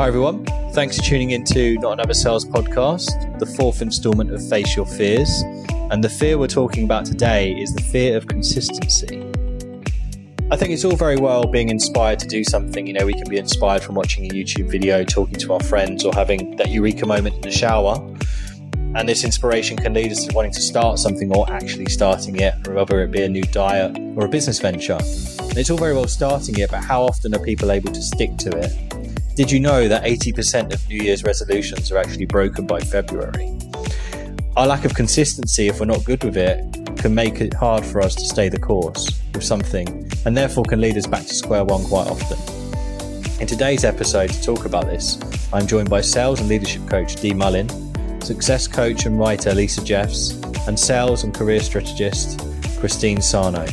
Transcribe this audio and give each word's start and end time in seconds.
Hi, 0.00 0.08
everyone. 0.08 0.46
Thanks 0.72 0.96
for 0.96 1.02
tuning 1.02 1.32
in 1.32 1.44
to 1.44 1.74
Not 1.80 1.92
Another 1.92 2.14
Sales 2.14 2.46
Podcast, 2.46 3.38
the 3.38 3.44
fourth 3.44 3.82
installment 3.82 4.32
of 4.32 4.48
Face 4.48 4.74
Your 4.74 4.86
Fears. 4.86 5.42
And 5.90 6.02
the 6.02 6.08
fear 6.08 6.38
we're 6.38 6.46
talking 6.46 6.84
about 6.84 7.04
today 7.04 7.52
is 7.52 7.74
the 7.74 7.82
fear 7.82 8.16
of 8.16 8.26
consistency. 8.26 9.22
I 10.50 10.56
think 10.56 10.70
it's 10.70 10.86
all 10.86 10.96
very 10.96 11.18
well 11.18 11.44
being 11.44 11.68
inspired 11.68 12.18
to 12.20 12.26
do 12.26 12.42
something. 12.44 12.86
You 12.86 12.94
know, 12.94 13.04
we 13.04 13.12
can 13.12 13.28
be 13.28 13.36
inspired 13.36 13.82
from 13.82 13.94
watching 13.94 14.24
a 14.24 14.30
YouTube 14.30 14.70
video, 14.70 15.04
talking 15.04 15.34
to 15.34 15.52
our 15.52 15.60
friends, 15.60 16.02
or 16.06 16.14
having 16.14 16.56
that 16.56 16.70
eureka 16.70 17.04
moment 17.04 17.34
in 17.34 17.42
the 17.42 17.50
shower. 17.50 17.96
And 18.94 19.06
this 19.06 19.22
inspiration 19.22 19.76
can 19.76 19.92
lead 19.92 20.10
us 20.12 20.24
to 20.24 20.34
wanting 20.34 20.52
to 20.52 20.62
start 20.62 20.98
something 20.98 21.30
or 21.30 21.44
actually 21.52 21.90
starting 21.90 22.40
it, 22.40 22.54
whether 22.68 23.02
it 23.02 23.10
be 23.10 23.20
a 23.20 23.28
new 23.28 23.42
diet 23.42 23.98
or 24.16 24.24
a 24.24 24.28
business 24.30 24.60
venture. 24.60 24.98
And 25.40 25.58
it's 25.58 25.68
all 25.68 25.76
very 25.76 25.92
well 25.92 26.08
starting 26.08 26.58
it, 26.58 26.70
but 26.70 26.82
how 26.82 27.02
often 27.02 27.34
are 27.34 27.44
people 27.44 27.70
able 27.70 27.92
to 27.92 28.00
stick 28.00 28.38
to 28.38 28.50
it? 28.56 28.90
Did 29.40 29.50
you 29.50 29.58
know 29.58 29.88
that 29.88 30.04
80% 30.04 30.74
of 30.74 30.86
New 30.86 31.02
Year's 31.02 31.24
resolutions 31.24 31.90
are 31.90 31.96
actually 31.96 32.26
broken 32.26 32.66
by 32.66 32.78
February? 32.78 33.58
Our 34.54 34.66
lack 34.66 34.84
of 34.84 34.92
consistency, 34.92 35.66
if 35.66 35.80
we're 35.80 35.86
not 35.86 36.04
good 36.04 36.22
with 36.22 36.36
it, 36.36 36.62
can 36.98 37.14
make 37.14 37.40
it 37.40 37.54
hard 37.54 37.82
for 37.82 38.02
us 38.02 38.14
to 38.16 38.20
stay 38.26 38.50
the 38.50 38.60
course 38.60 39.18
with 39.32 39.42
something 39.42 40.06
and 40.26 40.36
therefore 40.36 40.64
can 40.64 40.78
lead 40.82 40.98
us 40.98 41.06
back 41.06 41.22
to 41.22 41.32
square 41.32 41.64
one 41.64 41.82
quite 41.84 42.06
often. 42.08 42.36
In 43.40 43.46
today's 43.46 43.82
episode, 43.82 44.28
to 44.28 44.42
talk 44.42 44.66
about 44.66 44.84
this, 44.84 45.18
I'm 45.54 45.66
joined 45.66 45.88
by 45.88 46.02
sales 46.02 46.40
and 46.40 46.48
leadership 46.50 46.86
coach 46.86 47.16
Dee 47.16 47.32
Mullin, 47.32 47.70
success 48.20 48.68
coach 48.68 49.06
and 49.06 49.18
writer 49.18 49.54
Lisa 49.54 49.82
Jeffs, 49.82 50.32
and 50.68 50.78
sales 50.78 51.24
and 51.24 51.32
career 51.32 51.60
strategist 51.60 52.46
Christine 52.78 53.22
Sarno. 53.22 53.64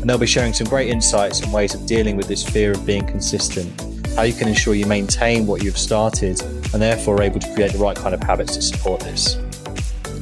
And 0.00 0.10
they'll 0.10 0.18
be 0.18 0.26
sharing 0.26 0.52
some 0.52 0.66
great 0.66 0.88
insights 0.88 1.42
and 1.42 1.52
ways 1.52 1.76
of 1.76 1.86
dealing 1.86 2.16
with 2.16 2.26
this 2.26 2.42
fear 2.42 2.72
of 2.72 2.84
being 2.84 3.06
consistent 3.06 3.85
how 4.16 4.22
you 4.22 4.32
can 4.32 4.48
ensure 4.48 4.74
you 4.74 4.86
maintain 4.86 5.46
what 5.46 5.62
you've 5.62 5.76
started 5.76 6.40
and 6.72 6.80
therefore 6.80 7.16
are 7.16 7.22
able 7.22 7.38
to 7.38 7.52
create 7.52 7.70
the 7.72 7.78
right 7.78 7.96
kind 7.96 8.14
of 8.14 8.22
habits 8.22 8.56
to 8.56 8.62
support 8.62 8.98
this. 9.02 9.36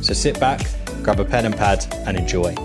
So 0.02 0.12
sit 0.12 0.40
back, 0.40 0.66
grab 1.04 1.20
a 1.20 1.24
pen 1.24 1.46
and 1.46 1.56
pad, 1.56 1.86
and 2.04 2.16
enjoy. 2.16 2.56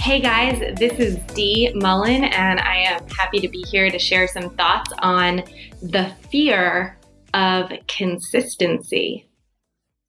Hey 0.00 0.20
guys, 0.20 0.58
this 0.76 0.98
is 0.98 1.16
Dee 1.32 1.72
Mullen, 1.76 2.24
and 2.24 2.58
I 2.58 2.78
am 2.78 3.06
happy 3.08 3.38
to 3.38 3.48
be 3.48 3.62
here 3.62 3.88
to 3.88 4.00
share 4.00 4.26
some 4.26 4.50
thoughts 4.56 4.92
on 4.98 5.44
the 5.80 6.12
fear 6.32 6.98
of 7.34 7.70
consistency. 7.86 9.28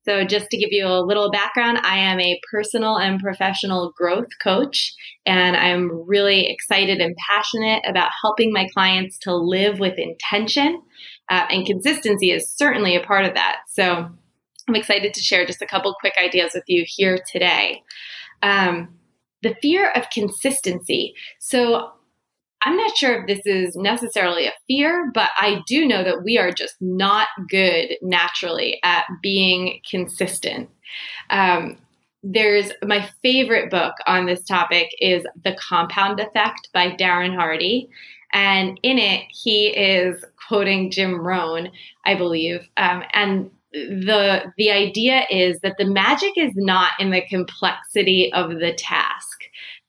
So, 0.08 0.24
just 0.24 0.50
to 0.52 0.58
give 0.58 0.70
you 0.72 0.86
a 0.86 1.04
little 1.04 1.32
background, 1.32 1.80
I 1.84 1.98
am 1.98 2.20
a 2.20 2.40
personal 2.52 2.98
and 2.98 3.20
professional 3.20 3.92
growth 3.98 4.30
coach, 4.42 4.94
and 5.26 5.58
I'm 5.58 6.08
really 6.08 6.48
excited 6.48 7.00
and 7.00 7.16
passionate 7.28 7.84
about 7.88 8.12
helping 8.22 8.54
my 8.54 8.68
clients 8.74 9.18
to 9.20 9.36
live 9.36 9.80
with 9.80 9.98
intention. 9.98 10.82
Uh, 11.28 11.46
and 11.50 11.66
consistency 11.66 12.30
is 12.30 12.48
certainly 12.48 12.96
a 12.96 13.02
part 13.02 13.26
of 13.26 13.34
that. 13.34 13.62
So, 13.70 14.08
I'm 14.68 14.76
excited 14.76 15.14
to 15.16 15.22
share 15.22 15.46
just 15.46 15.62
a 15.62 15.68
couple 15.68 15.96
quick 16.00 16.14
ideas 16.24 16.52
with 16.54 16.66
you 16.68 16.86
here 16.88 17.20
today. 17.32 17.82
Um, 18.44 18.96
the 19.42 19.56
fear 19.62 19.92
of 19.92 20.10
consistency. 20.12 21.14
So, 21.40 21.92
I'm 22.66 22.76
not 22.76 22.98
sure 22.98 23.22
if 23.22 23.28
this 23.28 23.46
is 23.46 23.76
necessarily 23.76 24.48
a 24.48 24.54
fear, 24.68 25.12
but 25.14 25.30
I 25.38 25.62
do 25.68 25.88
know 25.88 26.04
that 26.04 26.24
we 26.24 26.38
are 26.40 26.52
just 26.52 26.76
not 26.82 27.28
good 27.48 27.92
naturally 28.02 28.80
at 28.84 29.06
being 29.22 29.82
consistent. 29.90 30.70
Um, 31.30 31.78
there's 32.24 32.72
my 32.84 33.08
favorite 33.22 33.70
book 33.70 33.94
on 34.08 34.26
this 34.26 34.44
topic 34.44 34.90
is 35.00 35.24
The 35.44 35.56
Compound 35.60 36.20
Effect 36.20 36.70
by 36.74 36.90
Darren 36.90 37.36
Hardy. 37.36 37.88
And 38.34 38.80
in 38.82 38.98
it, 38.98 39.26
he 39.30 39.68
is 39.68 40.26
quoting 40.48 40.90
Jim 40.90 41.22
Rohn, 41.22 41.70
I 42.04 42.16
believe. 42.16 42.68
Um, 42.78 43.04
and 43.14 43.52
the 43.76 44.54
the 44.58 44.72
idea 44.72 45.24
is 45.30 45.60
that 45.60 45.76
the 45.78 45.86
magic 45.86 46.34
is 46.38 46.54
not 46.56 46.92
in 47.00 47.12
the 47.12 47.22
complexity 47.30 48.32
of 48.34 48.50
the 48.52 48.74
task 48.74 49.36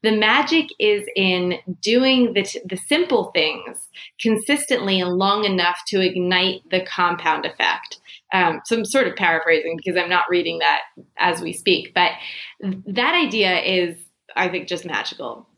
the 0.06 0.16
magic 0.16 0.66
is 0.78 1.05
in 1.16 1.59
doing 1.81 2.33
the, 2.34 2.44
t- 2.44 2.61
the 2.65 2.77
simple 2.77 3.33
things 3.34 3.88
consistently 4.21 5.00
and 5.00 5.19
long 5.19 5.44
enough 5.44 5.81
to 5.88 6.00
ignite 6.00 6.62
the 6.71 6.84
compound 6.84 7.44
effect. 7.44 7.99
Um, 8.33 8.61
so 8.65 8.77
I'm 8.77 8.84
sort 8.84 9.09
of 9.09 9.16
paraphrasing 9.16 9.77
because 9.77 10.00
I'm 10.00 10.09
not 10.09 10.27
reading 10.31 10.61
that 10.61 10.82
as 11.19 11.41
we 11.41 11.53
speak, 11.53 11.93
but 11.93 12.12
that 12.61 13.15
idea 13.15 13.61
is, 13.61 13.99
I 14.37 14.49
think, 14.49 14.69
just 14.69 14.84
magical. 14.84 15.49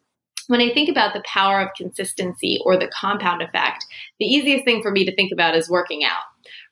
When 0.47 0.63
I 0.63 0.73
think 0.73 0.89
about 0.89 1.13
the 1.13 1.23
power 1.27 1.61
of 1.61 1.69
consistency 1.77 2.59
or 2.65 2.79
the 2.79 2.91
compound 2.99 3.43
effect, 3.43 3.85
the 4.19 4.25
easiest 4.25 4.65
thing 4.65 4.81
for 4.81 4.91
me 4.91 5.05
to 5.05 5.15
think 5.15 5.31
about 5.31 5.57
is 5.57 5.69
working 5.69 6.05
out, 6.05 6.23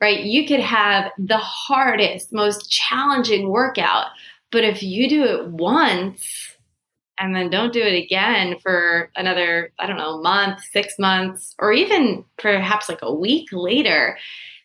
right? 0.00 0.24
You 0.24 0.46
could 0.46 0.60
have 0.60 1.10
the 1.18 1.38
hardest, 1.38 2.32
most 2.32 2.70
challenging 2.70 3.48
workout, 3.48 4.06
but 4.50 4.64
if 4.64 4.82
you 4.82 5.08
do 5.08 5.24
it 5.24 5.48
once, 5.48 6.56
and 7.18 7.34
then 7.34 7.50
don't 7.50 7.72
do 7.72 7.80
it 7.80 8.02
again 8.04 8.56
for 8.62 9.10
another, 9.16 9.72
I 9.78 9.86
don't 9.86 9.96
know, 9.96 10.20
month, 10.20 10.60
six 10.70 10.98
months, 10.98 11.54
or 11.58 11.72
even 11.72 12.24
perhaps 12.38 12.88
like 12.88 12.98
a 13.02 13.14
week 13.14 13.48
later, 13.52 14.18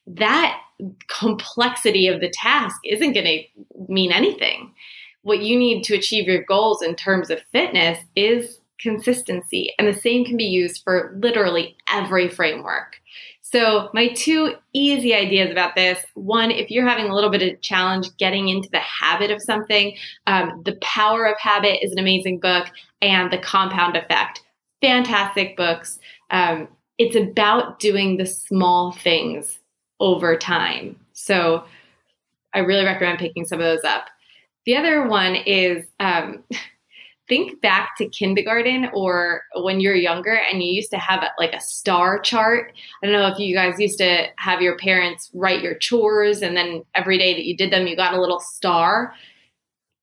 that 0.05 0.59
complexity 1.07 2.07
of 2.07 2.19
the 2.19 2.29
task 2.29 2.75
isn't 2.85 3.13
going 3.13 3.25
to 3.25 3.43
mean 3.87 4.11
anything. 4.11 4.73
What 5.21 5.41
you 5.41 5.57
need 5.57 5.83
to 5.83 5.95
achieve 5.95 6.25
your 6.25 6.43
goals 6.43 6.81
in 6.81 6.95
terms 6.95 7.29
of 7.29 7.41
fitness 7.51 7.99
is 8.15 8.59
consistency. 8.79 9.73
And 9.77 9.87
the 9.87 9.99
same 9.99 10.25
can 10.25 10.35
be 10.35 10.45
used 10.45 10.81
for 10.83 11.15
literally 11.21 11.77
every 11.87 12.27
framework. 12.27 12.95
So, 13.51 13.89
my 13.93 14.07
two 14.07 14.55
easy 14.71 15.13
ideas 15.13 15.51
about 15.51 15.75
this 15.75 16.05
one, 16.13 16.51
if 16.51 16.71
you're 16.71 16.87
having 16.87 17.09
a 17.09 17.13
little 17.13 17.29
bit 17.29 17.41
of 17.41 17.59
challenge 17.59 18.07
getting 18.17 18.47
into 18.47 18.69
the 18.71 18.79
habit 18.79 19.29
of 19.29 19.41
something, 19.41 19.97
um, 20.25 20.61
The 20.63 20.77
Power 20.81 21.25
of 21.25 21.37
Habit 21.37 21.83
is 21.83 21.91
an 21.91 21.99
amazing 21.99 22.39
book, 22.39 22.67
and 23.01 23.31
The 23.31 23.37
Compound 23.37 23.97
Effect, 23.97 24.41
fantastic 24.81 25.57
books. 25.57 25.99
Um, 26.29 26.69
it's 26.97 27.17
about 27.17 27.79
doing 27.79 28.15
the 28.15 28.25
small 28.25 28.93
things 28.93 29.59
over 29.99 30.37
time. 30.37 30.95
So, 31.11 31.65
I 32.53 32.59
really 32.59 32.85
recommend 32.85 33.19
picking 33.19 33.45
some 33.45 33.59
of 33.59 33.65
those 33.65 33.83
up. 33.83 34.05
The 34.65 34.77
other 34.77 35.07
one 35.07 35.35
is 35.35 35.85
um, 35.99 36.45
think 37.31 37.61
back 37.61 37.95
to 37.95 38.09
kindergarten 38.09 38.89
or 38.93 39.43
when 39.55 39.79
you're 39.79 39.95
younger 39.95 40.37
and 40.51 40.61
you 40.61 40.69
used 40.69 40.91
to 40.91 40.97
have 40.97 41.23
like 41.39 41.53
a 41.53 41.61
star 41.61 42.19
chart. 42.19 42.73
I 43.01 43.07
don't 43.07 43.15
know 43.15 43.29
if 43.29 43.39
you 43.39 43.55
guys 43.55 43.79
used 43.79 43.99
to 43.99 44.25
have 44.35 44.61
your 44.61 44.77
parents 44.77 45.31
write 45.33 45.61
your 45.61 45.75
chores 45.75 46.41
and 46.41 46.57
then 46.57 46.83
every 46.93 47.17
day 47.17 47.33
that 47.33 47.45
you 47.45 47.55
did 47.55 47.71
them, 47.71 47.87
you 47.87 47.95
got 47.95 48.13
a 48.13 48.19
little 48.19 48.41
star. 48.41 49.13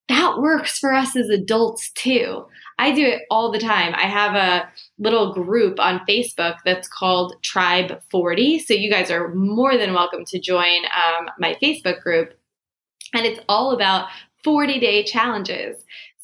That 0.08 0.38
works 0.38 0.78
for 0.78 0.94
us 0.94 1.16
as 1.16 1.28
adults 1.28 1.90
too. 1.90 2.46
I 2.78 2.92
do 2.92 3.04
it 3.04 3.24
all 3.30 3.52
the 3.52 3.58
time. 3.58 3.92
I 3.94 4.06
have 4.06 4.34
a 4.34 4.66
little 4.98 5.34
group 5.34 5.78
on 5.78 6.00
Facebook 6.08 6.56
that's 6.64 6.88
called 6.88 7.34
Tribe 7.42 8.00
40. 8.10 8.60
So 8.60 8.72
you 8.72 8.90
guys 8.90 9.10
are 9.10 9.34
more 9.34 9.76
than 9.76 9.92
welcome 9.92 10.24
to 10.28 10.40
join 10.40 10.86
um, 10.86 11.28
my 11.38 11.58
Facebook 11.62 12.00
group. 12.00 12.32
And 13.12 13.26
it's 13.26 13.40
all 13.50 13.72
about 13.72 14.08
40 14.44 14.80
day 14.80 15.02
challenges. 15.02 15.76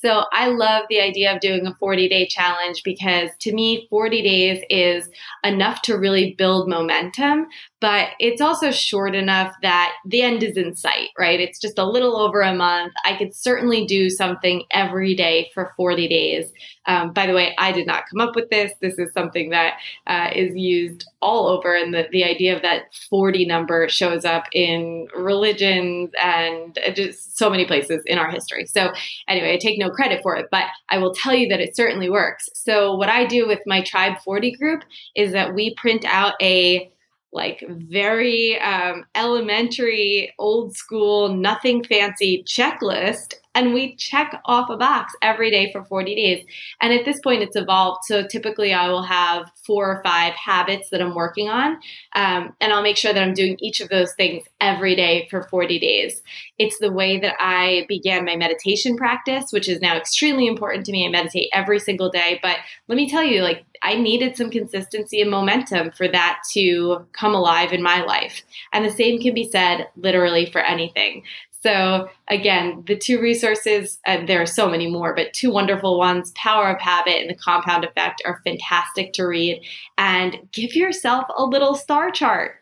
So 0.05 0.25
I 0.33 0.49
love 0.49 0.85
the 0.91 1.01
idea 1.01 1.35
of 1.35 1.41
doing 1.41 1.67
a 1.67 1.75
40 1.77 2.11
day 2.11 2.27
challenge 2.27 2.83
because 2.85 3.31
to 3.41 3.55
me, 3.55 3.87
40 3.89 4.23
days 4.23 4.63
is 4.69 5.09
enough 5.43 5.81
to 5.83 5.97
really 5.97 6.35
build 6.37 6.69
momentum, 6.69 7.47
but 7.85 8.13
it's 8.19 8.41
also 8.41 8.71
short 8.71 9.15
enough 9.15 9.55
that 9.61 9.93
the 10.07 10.23
end 10.23 10.43
is 10.43 10.57
in 10.57 10.75
sight, 10.75 11.11
right? 11.19 11.39
It's 11.39 11.61
just 11.61 11.79
a 11.79 11.85
little 11.85 12.17
over 12.17 12.41
a 12.41 12.55
month. 12.55 12.95
I 13.05 13.15
could 13.15 13.35
certainly 13.35 13.85
do 13.85 14.09
something 14.09 14.63
every 14.71 15.15
day 15.15 15.51
for 15.53 15.75
40 15.77 16.09
days. 16.09 16.51
Um, 16.87 17.13
by 17.13 17.27
the 17.27 17.35
way, 17.35 17.55
I 17.59 17.73
did 17.73 17.87
not 17.87 18.05
come 18.11 18.27
up 18.27 18.37
with 18.37 18.49
this. 18.49 18.73
This 18.81 18.99
is 18.99 19.13
something 19.13 19.51
that 19.51 19.75
uh, 20.07 20.31
is 20.35 20.57
used 20.57 21.07
all 21.21 21.47
over, 21.47 21.77
and 21.77 21.93
the, 21.93 22.09
the 22.11 22.25
idea 22.25 22.57
of 22.57 22.63
that 22.63 22.85
40 23.11 23.45
number 23.45 23.87
shows 23.91 24.25
up 24.25 24.45
in 24.53 25.07
religions 25.15 26.11
and 26.23 26.79
just 26.95 27.37
so 27.37 27.51
many 27.51 27.67
places 27.67 28.03
in 28.07 28.17
our 28.17 28.31
history. 28.31 28.65
So, 28.65 28.93
anyway, 29.29 29.53
I 29.53 29.59
take 29.59 29.79
no 29.79 29.91
credit 29.91 30.23
for 30.23 30.37
it, 30.37 30.47
but 30.51 30.65
I 30.89 30.97
will 30.97 31.13
tell 31.13 31.35
you 31.35 31.49
that 31.49 31.61
it 31.61 31.77
certainly 31.77 32.09
works. 32.09 32.49
So, 32.55 32.95
what 32.97 33.11
I 33.11 33.27
do 33.27 33.47
with 33.47 33.61
my 33.67 33.83
Tribe 33.83 34.19
40 34.25 34.53
group 34.53 34.85
is 35.15 35.33
that 35.33 35.55
we 35.55 35.75
print 35.75 36.07
out 36.07 36.33
a 36.41 36.91
like 37.35 37.65
very 37.69 38.59
um, 38.61 39.05
elementary, 39.15 40.33
old 40.39 40.75
school, 40.75 41.35
nothing 41.35 41.85
fancy 41.85 42.45
checklist 42.45 43.35
and 43.55 43.73
we 43.73 43.95
check 43.97 44.41
off 44.45 44.69
a 44.69 44.77
box 44.77 45.15
every 45.23 45.51
day 45.51 45.71
for 45.73 45.85
40 45.85 46.15
days. 46.15 46.45
And 46.81 46.93
at 46.93 47.05
this 47.05 47.21
point, 47.21 47.43
it's 47.43 47.57
evolved. 47.57 48.01
So 48.05 48.27
typically, 48.27 48.73
I 48.73 48.89
will 48.89 49.03
have 49.03 49.51
four 49.67 49.87
or 49.87 50.03
five 50.03 50.35
habits 50.35 50.91
that 50.91 51.01
I'm 51.01 51.15
working 51.15 51.49
on. 51.49 51.79
Um, 52.17 52.55
and 52.61 52.73
I'll 52.73 52.83
make 52.83 52.97
sure 52.97 53.13
that 53.13 53.23
I'm 53.23 53.35
doing 53.35 53.57
each 53.61 53.81
of 53.81 53.89
those 53.89 54.13
things 54.15 54.45
every 54.61 54.97
day 54.97 55.29
for 55.31 55.43
40 55.45 55.79
days. 55.79 56.21
It's 56.59 56.79
the 56.79 56.93
way 56.93 57.19
that 57.21 57.37
I 57.39 57.87
began 57.89 58.25
my 58.25 58.37
meditation 58.37 58.97
practice, 58.97 59.47
which 59.51 59.69
is 59.69 59.81
now 59.81 59.97
extremely 59.97 60.47
important 60.47 60.87
to 60.87 60.93
me. 60.93 61.07
I 61.07 61.11
meditate 61.11 61.51
every 61.53 61.79
single 61.79 62.11
day. 62.11 62.41
But 62.43 62.57
let 62.89 62.97
me 62.97 63.09
tell 63.09 63.23
you, 63.23 63.43
like, 63.43 63.65
I 63.83 63.97
needed 63.97 64.37
some 64.37 64.51
consistency 64.51 65.21
and 65.21 65.31
momentum 65.31 65.91
for 65.93 66.09
that 66.09 66.41
to 66.55 67.07
come 67.13 67.35
alive 67.35 67.73
in 67.73 67.83
my 67.83 68.03
life. 68.03 68.43
And 68.73 68.85
the 68.85 68.91
same 68.91 69.21
can 69.21 69.35
be 69.35 69.49
said 69.49 69.89
literally 69.97 70.47
for 70.51 70.61
anything. 70.61 71.23
So, 71.65 72.11
again, 72.29 72.85
the 72.87 72.95
two 72.95 73.23
resources, 73.23 73.99
uh, 74.07 74.27
there 74.27 74.43
are 74.43 74.47
so 74.47 74.69
many 74.69 74.87
more, 74.91 75.15
but 75.15 75.33
two 75.33 75.51
wonderful 75.51 75.99
ones 75.99 76.31
Power 76.33 76.69
of 76.69 76.81
Habit 76.81 77.23
and 77.23 77.31
The 77.31 77.35
Compound 77.35 77.85
Effect 77.85 78.21
are 78.27 78.43
fantastic 78.45 79.15
to 79.15 79.25
read. 79.25 79.63
And 79.97 80.37
give 80.53 80.75
yourself 80.75 81.25
a 81.35 81.45
little 81.45 81.75
star 81.75 82.11
chart 82.11 82.57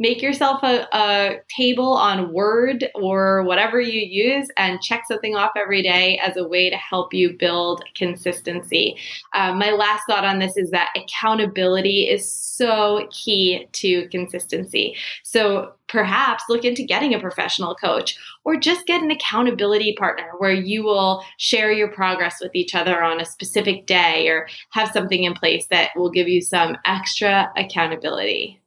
make 0.00 0.20
yourself 0.20 0.60
a, 0.62 0.86
a, 0.92 1.36
table 1.56 1.92
on 1.92 2.32
Word 2.32 2.90
or 2.94 3.44
whatever 3.44 3.80
you 3.80 4.00
use 4.00 4.48
and 4.56 4.80
check 4.80 5.04
something 5.06 5.36
off 5.36 5.52
every 5.56 5.82
day 5.82 6.18
as 6.18 6.36
a 6.36 6.46
way 6.46 6.68
to 6.68 6.76
help 6.76 7.14
you 7.14 7.36
build 7.38 7.84
consistency. 7.94 8.96
Um, 9.34 9.58
my 9.58 9.70
last 9.70 10.02
thought 10.08 10.24
on 10.24 10.40
this 10.40 10.56
is 10.56 10.70
that 10.72 10.92
accountability 10.96 12.08
is 12.08 12.28
so 12.28 13.06
key 13.12 13.68
to 13.72 14.08
consistency. 14.08 14.96
So 15.22 15.74
perhaps 15.94 16.42
look 16.48 16.64
into 16.64 16.82
getting 16.82 17.14
a 17.14 17.20
professional 17.20 17.74
coach 17.76 18.18
or 18.44 18.56
just 18.56 18.84
get 18.84 19.00
an 19.00 19.12
accountability 19.12 19.94
partner 19.96 20.28
where 20.38 20.52
you 20.52 20.82
will 20.82 21.24
share 21.38 21.72
your 21.72 21.88
progress 21.88 22.38
with 22.40 22.54
each 22.54 22.74
other 22.74 23.02
on 23.02 23.20
a 23.20 23.24
specific 23.24 23.86
day 23.86 24.28
or 24.28 24.48
have 24.70 24.90
something 24.90 25.22
in 25.22 25.34
place 25.34 25.68
that 25.70 25.90
will 25.94 26.10
give 26.10 26.26
you 26.26 26.40
some 26.42 26.76
extra 26.84 27.50
accountability. 27.56 28.60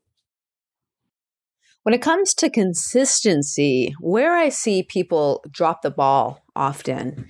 When 1.83 1.93
it 1.93 2.01
comes 2.01 2.33
to 2.35 2.49
consistency, 2.49 3.93
where 3.99 4.33
I 4.33 4.49
see 4.49 4.83
people 4.83 5.43
drop 5.51 5.81
the 5.81 5.91
ball 5.91 6.43
often 6.55 7.27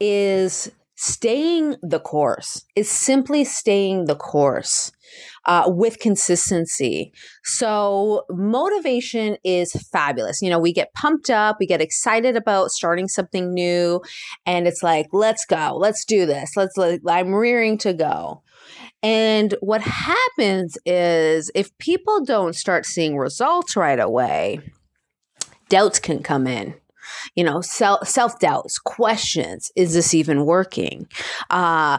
is 0.00 0.70
staying 0.96 1.76
the 1.82 2.00
course, 2.00 2.64
is 2.74 2.90
simply 2.90 3.44
staying 3.44 4.06
the 4.06 4.16
course. 4.16 4.92
Uh, 5.44 5.62
with 5.68 6.00
consistency. 6.00 7.12
So, 7.44 8.24
motivation 8.28 9.36
is 9.44 9.70
fabulous. 9.92 10.42
You 10.42 10.50
know, 10.50 10.58
we 10.58 10.72
get 10.72 10.92
pumped 10.94 11.30
up, 11.30 11.58
we 11.60 11.66
get 11.66 11.80
excited 11.80 12.36
about 12.36 12.72
starting 12.72 13.06
something 13.06 13.54
new, 13.54 14.02
and 14.44 14.66
it's 14.66 14.82
like, 14.82 15.06
let's 15.12 15.44
go, 15.46 15.76
let's 15.78 16.04
do 16.04 16.26
this, 16.26 16.50
let's, 16.56 16.76
let, 16.76 16.98
I'm 17.06 17.32
rearing 17.32 17.78
to 17.78 17.94
go. 17.94 18.42
And 19.00 19.54
what 19.60 19.82
happens 19.82 20.76
is 20.84 21.52
if 21.54 21.76
people 21.78 22.24
don't 22.24 22.56
start 22.56 22.84
seeing 22.84 23.16
results 23.16 23.76
right 23.76 24.00
away, 24.00 24.58
doubts 25.68 26.00
can 26.00 26.24
come 26.24 26.48
in 26.48 26.74
you 27.34 27.44
know 27.44 27.60
self 27.60 28.08
self 28.08 28.38
doubts 28.38 28.78
questions 28.78 29.70
is 29.76 29.94
this 29.94 30.14
even 30.14 30.44
working? 30.44 31.06
Uh, 31.50 31.98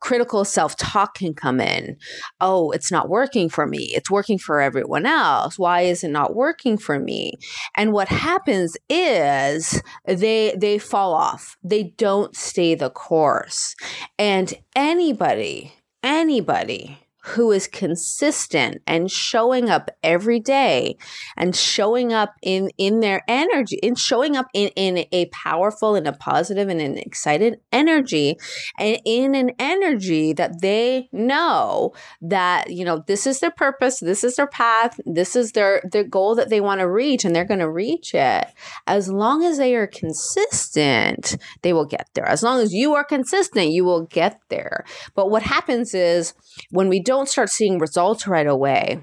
critical 0.00 0.44
self 0.44 0.76
talk 0.76 1.14
can 1.14 1.34
come 1.34 1.60
in. 1.60 1.96
Oh 2.40 2.70
it's 2.70 2.90
not 2.90 3.08
working 3.08 3.48
for 3.48 3.66
me. 3.66 3.90
It's 3.94 4.10
working 4.10 4.38
for 4.38 4.60
everyone 4.60 5.06
else. 5.06 5.58
Why 5.58 5.82
is 5.82 6.04
it 6.04 6.10
not 6.10 6.34
working 6.34 6.78
for 6.78 6.98
me? 6.98 7.34
And 7.76 7.92
what 7.92 8.08
happens 8.08 8.76
is 8.88 9.80
they 10.06 10.54
they 10.56 10.78
fall 10.78 11.14
off. 11.14 11.56
They 11.62 11.94
don't 11.96 12.34
stay 12.36 12.74
the 12.74 12.90
course. 12.90 13.74
And 14.18 14.54
anybody 14.74 15.72
anybody 16.02 17.03
who 17.28 17.50
is 17.52 17.66
consistent 17.66 18.82
and 18.86 19.10
showing 19.10 19.70
up 19.70 19.90
every 20.02 20.40
day 20.40 20.96
and 21.36 21.56
showing 21.56 22.12
up 22.12 22.34
in 22.42 22.70
in 22.76 23.00
their 23.00 23.22
energy 23.28 23.76
in 23.82 23.94
showing 23.94 24.36
up 24.36 24.46
in 24.52 24.68
in 24.76 25.06
a 25.12 25.26
powerful 25.26 25.94
and 25.94 26.06
a 26.06 26.12
positive 26.12 26.68
and 26.68 26.80
an 26.80 26.98
excited 26.98 27.58
energy 27.72 28.36
and 28.78 28.98
in 29.04 29.34
an 29.34 29.50
energy 29.58 30.32
that 30.32 30.60
they 30.60 31.08
know 31.12 31.92
that 32.20 32.70
you 32.70 32.84
know 32.84 33.02
this 33.06 33.26
is 33.26 33.40
their 33.40 33.50
purpose 33.50 34.00
this 34.00 34.22
is 34.22 34.36
their 34.36 34.46
path 34.46 35.00
this 35.06 35.34
is 35.34 35.52
their 35.52 35.82
their 35.90 36.04
goal 36.04 36.34
that 36.34 36.50
they 36.50 36.60
want 36.60 36.80
to 36.80 36.88
reach 36.88 37.24
and 37.24 37.34
they're 37.34 37.44
going 37.44 37.60
to 37.60 37.70
reach 37.70 38.14
it. 38.14 38.46
As 38.86 39.08
long 39.08 39.44
as 39.44 39.58
they 39.58 39.74
are 39.74 39.86
consistent 39.86 41.36
they 41.62 41.72
will 41.72 41.86
get 41.86 42.08
there. 42.14 42.26
As 42.26 42.42
long 42.42 42.60
as 42.60 42.72
you 42.72 42.94
are 42.94 43.04
consistent 43.04 43.70
you 43.70 43.84
will 43.84 44.06
get 44.06 44.40
there. 44.48 44.84
But 45.14 45.30
what 45.30 45.42
happens 45.42 45.94
is 45.94 46.34
when 46.70 46.88
we 46.88 47.00
don't 47.14 47.28
start 47.28 47.48
seeing 47.48 47.78
results 47.78 48.26
right 48.26 48.46
away, 48.46 49.00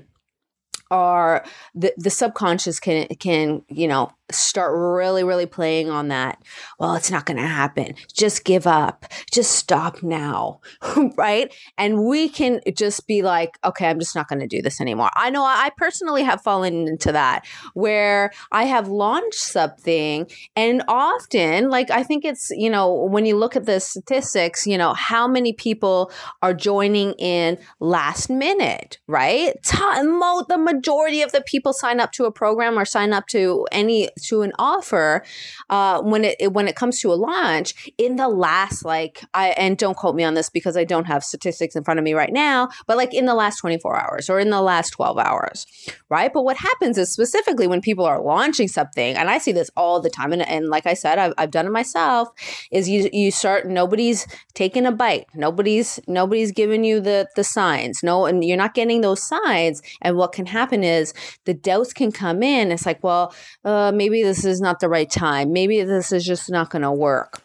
are 0.89 1.45
the, 1.73 1.93
the 1.97 2.09
subconscious 2.09 2.79
can 2.79 3.07
can 3.19 3.63
you 3.69 3.87
know 3.87 4.11
start 4.33 4.73
really, 4.75 5.23
really 5.23 5.45
playing 5.45 5.89
on 5.89 6.09
that. 6.09 6.41
Well, 6.79 6.95
it's 6.95 7.11
not 7.11 7.25
going 7.25 7.37
to 7.37 7.47
happen. 7.47 7.95
Just 8.13 8.43
give 8.43 8.67
up. 8.67 9.05
Just 9.31 9.51
stop 9.51 10.03
now. 10.03 10.61
right. 11.17 11.53
And 11.77 12.05
we 12.05 12.29
can 12.29 12.61
just 12.75 13.07
be 13.07 13.21
like, 13.21 13.57
okay, 13.63 13.87
I'm 13.87 13.99
just 13.99 14.15
not 14.15 14.27
going 14.27 14.39
to 14.39 14.47
do 14.47 14.61
this 14.61 14.81
anymore. 14.81 15.09
I 15.15 15.29
know 15.29 15.43
I 15.43 15.71
personally 15.77 16.23
have 16.23 16.41
fallen 16.41 16.87
into 16.87 17.11
that 17.11 17.45
where 17.73 18.31
I 18.51 18.65
have 18.65 18.87
launched 18.87 19.35
something 19.35 20.29
and 20.55 20.83
often, 20.87 21.69
like, 21.69 21.89
I 21.91 22.03
think 22.03 22.25
it's, 22.25 22.49
you 22.51 22.69
know, 22.69 22.93
when 22.93 23.25
you 23.25 23.37
look 23.37 23.55
at 23.55 23.65
the 23.65 23.79
statistics, 23.79 24.65
you 24.65 24.77
know, 24.77 24.93
how 24.93 25.27
many 25.27 25.53
people 25.53 26.11
are 26.41 26.53
joining 26.53 27.13
in 27.13 27.57
last 27.79 28.29
minute, 28.29 28.99
right? 29.07 29.55
The 29.61 30.57
majority 30.57 31.21
of 31.21 31.31
the 31.31 31.41
people 31.41 31.73
sign 31.73 31.99
up 31.99 32.11
to 32.13 32.25
a 32.25 32.31
program 32.31 32.77
or 32.77 32.85
sign 32.85 33.13
up 33.13 33.27
to 33.27 33.67
any 33.71 34.09
to 34.27 34.41
an 34.41 34.51
offer 34.59 35.23
uh, 35.69 36.01
when 36.01 36.25
it 36.25 36.53
when 36.53 36.67
it 36.67 36.75
comes 36.75 36.99
to 37.01 37.11
a 37.11 37.15
launch 37.15 37.91
in 37.97 38.15
the 38.15 38.27
last 38.27 38.85
like 38.85 39.23
I 39.33 39.49
and 39.49 39.77
don't 39.77 39.97
quote 39.97 40.15
me 40.15 40.23
on 40.23 40.33
this 40.33 40.49
because 40.49 40.77
I 40.77 40.83
don't 40.83 41.05
have 41.05 41.23
statistics 41.23 41.75
in 41.75 41.83
front 41.83 41.99
of 41.99 42.03
me 42.03 42.13
right 42.13 42.31
now, 42.31 42.69
but 42.87 42.97
like 42.97 43.13
in 43.13 43.25
the 43.25 43.35
last 43.35 43.57
24 43.57 43.99
hours 43.99 44.29
or 44.29 44.39
in 44.39 44.49
the 44.49 44.61
last 44.61 44.91
12 44.91 45.17
hours, 45.17 45.65
right? 46.09 46.31
But 46.33 46.43
what 46.43 46.57
happens 46.57 46.97
is 46.97 47.11
specifically 47.11 47.67
when 47.67 47.81
people 47.81 48.05
are 48.05 48.21
launching 48.21 48.67
something, 48.67 49.15
and 49.15 49.29
I 49.29 49.37
see 49.37 49.51
this 49.51 49.69
all 49.77 49.99
the 49.99 50.09
time, 50.09 50.33
and, 50.33 50.41
and 50.47 50.67
like 50.69 50.85
I 50.85 50.93
said, 50.93 51.17
I've, 51.17 51.33
I've 51.37 51.51
done 51.51 51.65
it 51.65 51.71
myself, 51.71 52.29
is 52.71 52.89
you 52.89 53.09
you 53.13 53.31
start 53.31 53.67
nobody's 53.67 54.27
taking 54.53 54.85
a 54.85 54.91
bite, 54.91 55.27
nobody's 55.33 55.99
nobody's 56.07 56.51
giving 56.51 56.83
you 56.83 56.99
the 56.99 57.27
the 57.35 57.43
signs, 57.43 58.03
no, 58.03 58.25
and 58.25 58.43
you're 58.43 58.57
not 58.57 58.73
getting 58.73 59.01
those 59.01 59.23
signs, 59.23 59.81
and 60.01 60.17
what 60.17 60.31
can 60.31 60.45
happen 60.45 60.83
is 60.83 61.13
the 61.45 61.53
doubts 61.53 61.93
can 61.93 62.11
come 62.11 62.43
in. 62.43 62.71
It's 62.71 62.85
like, 62.85 63.03
well, 63.03 63.33
uh, 63.63 63.91
maybe 63.93 64.10
maybe 64.11 64.23
this 64.23 64.45
is 64.45 64.59
not 64.59 64.79
the 64.79 64.89
right 64.89 65.09
time. 65.09 65.53
Maybe 65.53 65.81
this 65.83 66.11
is 66.11 66.25
just 66.25 66.49
not 66.49 66.69
going 66.69 66.81
to 66.81 66.91
work. 66.91 67.41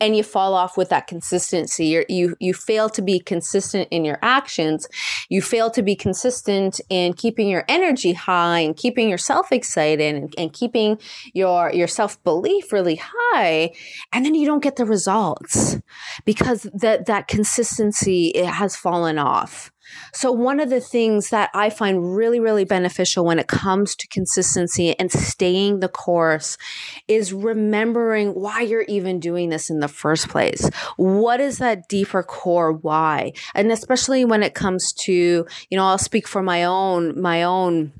And 0.00 0.16
you 0.16 0.22
fall 0.22 0.54
off 0.54 0.76
with 0.76 0.90
that 0.90 1.08
consistency. 1.08 1.86
You're, 1.86 2.04
you 2.08 2.36
you 2.38 2.54
fail 2.54 2.88
to 2.90 3.02
be 3.02 3.18
consistent 3.18 3.88
in 3.90 4.04
your 4.04 4.20
actions. 4.22 4.86
You 5.28 5.42
fail 5.42 5.70
to 5.70 5.82
be 5.82 5.96
consistent 5.96 6.80
in 6.88 7.14
keeping 7.14 7.48
your 7.48 7.64
energy 7.68 8.12
high 8.12 8.60
and 8.60 8.76
keeping 8.76 9.08
yourself 9.08 9.50
excited 9.50 10.14
and, 10.14 10.32
and 10.38 10.52
keeping 10.52 11.00
your 11.34 11.72
your 11.74 11.88
self 11.88 12.22
belief 12.22 12.72
really 12.72 13.00
high. 13.02 13.72
And 14.12 14.24
then 14.24 14.36
you 14.36 14.46
don't 14.46 14.62
get 14.62 14.76
the 14.76 14.84
results 14.84 15.78
because 16.24 16.62
that 16.74 17.06
that 17.06 17.26
consistency 17.26 18.28
it 18.28 18.46
has 18.46 18.76
fallen 18.76 19.18
off. 19.18 19.72
So, 20.12 20.32
one 20.32 20.60
of 20.60 20.70
the 20.70 20.80
things 20.80 21.30
that 21.30 21.50
I 21.54 21.70
find 21.70 22.14
really, 22.14 22.40
really 22.40 22.64
beneficial 22.64 23.24
when 23.24 23.38
it 23.38 23.46
comes 23.46 23.94
to 23.96 24.08
consistency 24.08 24.98
and 24.98 25.10
staying 25.10 25.80
the 25.80 25.88
course 25.88 26.56
is 27.06 27.32
remembering 27.32 28.30
why 28.30 28.62
you're 28.62 28.82
even 28.82 29.20
doing 29.20 29.48
this 29.48 29.70
in 29.70 29.80
the 29.80 29.88
first 29.88 30.28
place. 30.28 30.68
What 30.96 31.40
is 31.40 31.58
that 31.58 31.88
deeper 31.88 32.22
core 32.22 32.72
why? 32.72 33.32
And 33.54 33.70
especially 33.70 34.24
when 34.24 34.42
it 34.42 34.54
comes 34.54 34.92
to, 35.04 35.12
you 35.12 35.76
know, 35.76 35.84
I'll 35.84 35.98
speak 35.98 36.26
for 36.26 36.42
my 36.42 36.64
own, 36.64 37.20
my 37.20 37.42
own 37.42 37.92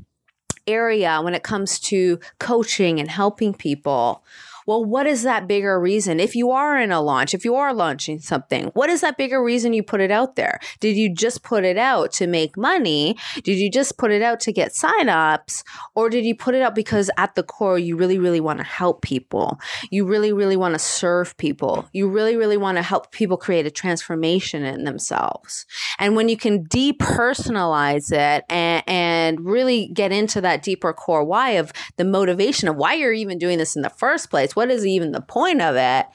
area 0.69 1.21
when 1.23 1.35
it 1.35 1.43
comes 1.43 1.81
to 1.81 2.21
coaching 2.39 3.01
and 3.01 3.11
helping 3.11 3.55
people 3.55 4.23
well, 4.69 4.85
what 4.85 5.07
is 5.07 5.23
that 5.23 5.49
bigger 5.49 5.81
reason? 5.81 6.21
If 6.21 6.37
you 6.37 6.51
are 6.51 6.79
in 6.79 6.93
a 6.93 7.01
launch, 7.01 7.33
if 7.33 7.43
you 7.43 7.55
are 7.55 7.73
launching 7.73 8.19
something, 8.19 8.67
what 8.75 8.91
is 8.91 9.01
that 9.01 9.17
bigger 9.17 9.43
reason 9.43 9.73
you 9.73 9.83
put 9.83 10.03
it 10.03 10.11
out 10.11 10.37
there? 10.37 10.61
Did 10.79 10.95
you 10.95 11.11
just 11.11 11.43
put 11.43 11.65
it 11.65 11.79
out 11.79 12.13
to 12.13 12.27
make 12.27 12.55
money? 12.55 13.17
Did 13.45 13.57
you 13.57 13.71
just 13.71 13.97
put 13.97 14.11
it 14.11 14.21
out 14.21 14.41
to 14.41 14.53
get 14.53 14.73
signups? 14.73 15.65
Or 15.95 16.11
did 16.11 16.27
you 16.27 16.35
put 16.35 16.55
it 16.55 16.61
out 16.61 16.75
because 16.75 17.11
at 17.17 17.35
the 17.35 17.43
core, 17.43 17.79
you 17.79 17.97
really, 17.97 18.19
really 18.19 18.41
want 18.41 18.59
to 18.59 18.65
help 18.67 19.01
people? 19.01 19.59
You 19.91 20.05
really, 20.05 20.35
really 20.35 20.59
want 20.59 20.75
to 20.75 20.79
serve 20.79 21.35
people. 21.39 21.89
You 21.95 22.11
really, 22.11 22.37
really 22.37 22.59
want 22.59 22.77
to 22.77 22.83
help 22.83 23.11
people 23.11 23.39
create 23.39 23.65
a 23.65 23.71
transformation 23.71 24.65
in 24.65 24.85
themselves. 24.85 25.65
And 25.99 26.15
when 26.15 26.29
you 26.29 26.37
can 26.37 26.67
depersonalize 26.67 28.13
it 28.13 28.45
and, 28.51 28.85
and 28.87 29.41
really 29.41 29.89
get 29.95 30.13
into 30.13 30.43
that 30.43 30.63
deeper 30.63 30.93
core 30.93 31.25
why 31.25 31.53
of 31.53 31.73
the 31.97 32.05
motivation 32.05 32.69
of 32.69 32.77
why 32.77 32.93
you're 32.93 33.15
even 33.15 33.39
doing 33.39 33.57
this 33.57 33.75
in 33.75 33.81
the 33.81 33.89
first 33.89 34.29
place, 34.29 34.57
what 34.59 34.73
is 34.73 34.85
even 34.85 35.13
the 35.13 35.21
point 35.21 35.63
of 35.63 35.77
it, 35.77 36.07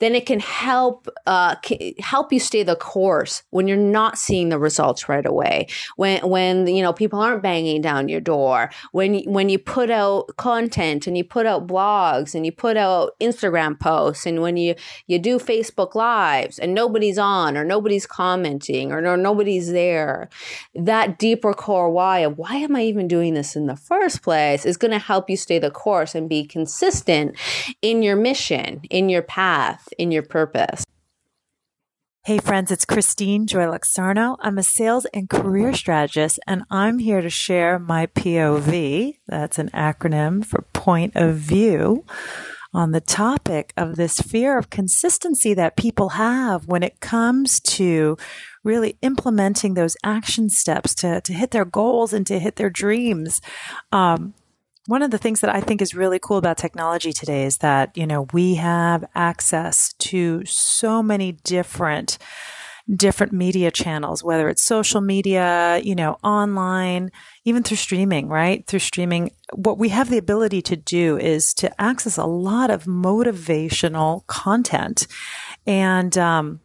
then 0.00 0.16
it 0.16 0.26
can 0.26 0.40
help 0.40 1.06
uh, 1.28 1.54
help 2.00 2.32
you 2.32 2.40
stay 2.40 2.64
the 2.64 2.74
course 2.74 3.44
when 3.50 3.68
you're 3.68 3.76
not 3.76 4.18
seeing 4.18 4.48
the 4.48 4.58
results 4.58 5.08
right 5.08 5.24
away. 5.24 5.68
When 5.94 6.28
when 6.28 6.66
you 6.66 6.82
know 6.82 6.92
people 6.92 7.20
aren't 7.20 7.40
banging 7.40 7.82
down 7.82 8.08
your 8.08 8.20
door. 8.20 8.70
When 8.90 9.20
when 9.32 9.48
you 9.48 9.60
put 9.60 9.92
out 9.92 10.36
content 10.36 11.06
and 11.06 11.16
you 11.16 11.22
put 11.22 11.46
out 11.46 11.68
blogs 11.68 12.34
and 12.34 12.44
you 12.44 12.50
put 12.50 12.76
out 12.76 13.12
Instagram 13.20 13.78
posts 13.78 14.26
and 14.26 14.42
when 14.42 14.56
you 14.56 14.74
you 15.06 15.20
do 15.20 15.38
Facebook 15.38 15.94
lives 15.94 16.58
and 16.58 16.74
nobody's 16.74 17.16
on 17.16 17.56
or 17.56 17.62
nobody's 17.62 18.06
commenting 18.06 18.90
or, 18.90 19.06
or 19.06 19.16
nobody's 19.16 19.70
there, 19.70 20.28
that 20.74 21.16
deeper 21.16 21.54
core 21.54 21.90
why 21.90 22.18
of 22.18 22.38
why 22.38 22.56
am 22.56 22.74
I 22.74 22.82
even 22.82 23.06
doing 23.06 23.34
this 23.34 23.54
in 23.54 23.66
the 23.66 23.76
first 23.76 24.20
place 24.22 24.66
is 24.66 24.76
going 24.76 24.90
to 24.90 24.98
help 24.98 25.30
you 25.30 25.36
stay 25.36 25.60
the 25.60 25.70
course 25.70 26.16
and 26.16 26.28
be 26.28 26.44
consistent 26.44 27.36
in 27.84 28.02
your 28.02 28.16
mission, 28.16 28.80
in 28.88 29.10
your 29.10 29.20
path, 29.20 29.92
in 29.98 30.10
your 30.10 30.22
purpose. 30.22 30.84
Hey 32.24 32.38
friends, 32.38 32.70
it's 32.70 32.86
Christine 32.86 33.46
Joy 33.46 33.64
Luxarno. 33.64 34.38
I'm 34.40 34.56
a 34.56 34.62
sales 34.62 35.04
and 35.12 35.28
career 35.28 35.74
strategist 35.74 36.40
and 36.46 36.62
I'm 36.70 36.98
here 36.98 37.20
to 37.20 37.28
share 37.28 37.78
my 37.78 38.06
POV. 38.06 39.18
That's 39.28 39.58
an 39.58 39.68
acronym 39.74 40.42
for 40.46 40.62
point 40.72 41.14
of 41.14 41.36
view 41.36 42.06
on 42.72 42.92
the 42.92 43.02
topic 43.02 43.74
of 43.76 43.96
this 43.96 44.18
fear 44.18 44.56
of 44.56 44.70
consistency 44.70 45.52
that 45.52 45.76
people 45.76 46.10
have 46.10 46.66
when 46.66 46.82
it 46.82 47.00
comes 47.00 47.60
to 47.60 48.16
really 48.62 48.96
implementing 49.02 49.74
those 49.74 49.94
action 50.02 50.48
steps 50.48 50.94
to, 50.94 51.20
to 51.20 51.34
hit 51.34 51.50
their 51.50 51.66
goals 51.66 52.14
and 52.14 52.26
to 52.28 52.38
hit 52.38 52.56
their 52.56 52.70
dreams. 52.70 53.42
Um, 53.92 54.32
one 54.86 55.02
of 55.02 55.10
the 55.10 55.18
things 55.18 55.40
that 55.40 55.54
I 55.54 55.60
think 55.60 55.80
is 55.80 55.94
really 55.94 56.18
cool 56.18 56.36
about 56.36 56.58
technology 56.58 57.12
today 57.12 57.44
is 57.44 57.58
that, 57.58 57.96
you 57.96 58.06
know, 58.06 58.26
we 58.32 58.56
have 58.56 59.04
access 59.14 59.92
to 59.94 60.44
so 60.44 61.02
many 61.02 61.32
different 61.32 62.18
different 62.94 63.32
media 63.32 63.70
channels, 63.70 64.22
whether 64.22 64.46
it's 64.50 64.62
social 64.62 65.00
media, 65.00 65.80
you 65.82 65.94
know, 65.94 66.18
online, 66.22 67.10
even 67.46 67.62
through 67.62 67.78
streaming, 67.78 68.28
right? 68.28 68.66
Through 68.66 68.80
streaming, 68.80 69.30
what 69.54 69.78
we 69.78 69.88
have 69.88 70.10
the 70.10 70.18
ability 70.18 70.60
to 70.62 70.76
do 70.76 71.16
is 71.16 71.54
to 71.54 71.80
access 71.80 72.18
a 72.18 72.26
lot 72.26 72.70
of 72.70 72.84
motivational 72.84 74.26
content. 74.26 75.06
And 75.66 76.18
um, 76.18 76.60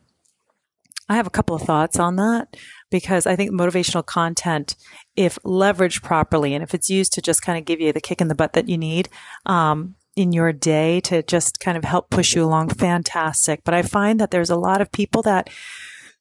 I 1.08 1.16
have 1.16 1.28
a 1.28 1.32
couple 1.32 1.56
of 1.56 1.62
thoughts 1.62 1.98
on 1.98 2.18
that 2.18 2.54
because 2.90 3.26
I 3.26 3.36
think 3.36 3.52
motivational 3.52 4.06
content, 4.06 4.76
if 5.16 5.38
leveraged 5.46 6.04
properly 6.04 6.54
and 6.54 6.64
if 6.64 6.74
it's 6.74 6.90
used 6.90 7.14
to 7.14 7.22
just 7.22 7.42
kind 7.42 7.58
of 7.58 7.66
give 7.66 7.80
you 7.80 7.94
the 7.94 8.02
kick 8.02 8.22
in 8.22 8.28
the 8.28 8.36
butt 8.36 8.54
that 8.54 8.70
you 8.70 8.78
need, 8.78 9.10
um, 9.46 9.96
in 10.16 10.34
your 10.34 10.52
day 10.52 11.00
to 11.00 11.24
just 11.24 11.60
kind 11.60 11.78
of 11.78 11.84
help 11.86 12.10
push 12.10 12.36
you 12.36 12.44
along, 12.44 12.70
fantastic. 12.70 13.62
But 13.64 13.74
I 13.74 13.82
find 13.82 14.20
that 14.20 14.32
there's 14.32 14.50
a 14.50 14.56
lot 14.58 14.82
of 14.82 14.92
people 14.92 15.22
that 15.24 15.50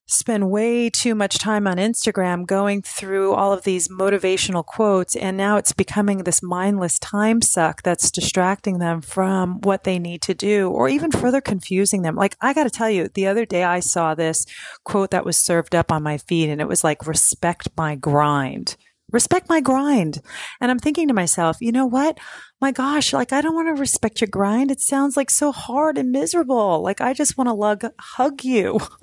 spend 0.09 0.51
way 0.51 0.89
too 0.89 1.15
much 1.15 1.39
time 1.39 1.67
on 1.67 1.77
Instagram 1.77 2.47
going 2.47 2.83
through 2.83 3.35
all 3.35 3.53
of 3.53 3.63
these 3.63 3.89
motivational 3.89 4.65
quotes. 4.65 5.15
And 5.15 5.37
now 5.37 5.57
it's 5.59 5.73
becoming 5.73 6.19
this 6.19 6.43
mindless 6.43 6.99
time 6.99 7.43
suck 7.43 7.83
that's 7.83 8.11
distracting 8.11 8.79
them 8.79 9.03
from 9.03 9.61
what 9.61 9.85
they 9.85 9.99
need 9.99 10.23
to 10.23 10.35
do 10.35 10.71
or 10.71 10.89
even 10.89 11.11
further 11.11 11.41
confusing 11.41 12.03
them. 12.03 12.17
Like, 12.17 12.37
I 12.41 12.55
got 12.55 12.65
to 12.65 12.71
tell 12.71 12.91
you, 12.91 13.09
the 13.13 13.27
other 13.27 13.45
day 13.45 13.65
I 13.65 13.81
saw 13.81 14.15
this 14.15 14.47
quote 14.85 15.11
that 15.11 15.27
was 15.27 15.37
served 15.37 15.75
up 15.75 15.93
on 15.93 16.03
my 16.03 16.17
feed 16.17 16.49
and 16.49 16.61
it 16.61 16.69
was 16.69 16.83
like, 16.83 17.07
respect 17.07 17.69
my 17.77 17.95
grind 17.95 18.77
respect 19.11 19.49
my 19.49 19.61
grind. 19.61 20.21
And 20.61 20.71
I'm 20.71 20.79
thinking 20.79 21.09
to 21.09 21.15
myself, 21.15 21.59
you 21.61 21.73
know 21.73 21.87
what? 21.87 22.19
My 22.61 22.73
gosh, 22.73 23.13
like 23.13 23.33
I 23.33 23.41
don't 23.41 23.55
want 23.55 23.69
to 23.69 23.81
respect 23.81 24.21
your 24.21 24.29
grind. 24.29 24.71
It 24.71 24.81
sounds 24.81 25.17
like 25.17 25.31
so 25.31 25.53
hard 25.53 25.97
and 25.97 26.11
miserable. 26.11 26.83
Like 26.83 27.01
I 27.01 27.15
just 27.15 27.39
want 27.39 27.49
to 27.49 27.55
lug, 27.55 27.85
hug 28.01 28.43
you. 28.43 28.81